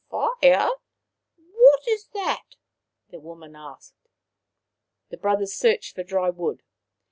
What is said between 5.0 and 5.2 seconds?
The